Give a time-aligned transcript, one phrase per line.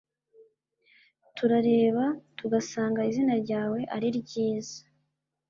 [1.35, 2.05] turareba
[2.37, 4.77] tugasanga izina ryawe ari ryiza